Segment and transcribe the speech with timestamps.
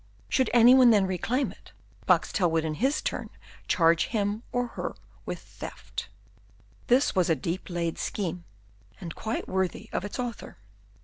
[0.29, 1.73] Should any one then reclaim it,
[2.07, 3.29] Boxtel would in his turn
[3.67, 4.95] charge him or her
[5.27, 6.09] with theft.
[6.87, 8.43] This was a deep laid scheme,
[8.99, 10.57] and quite worthy of its author.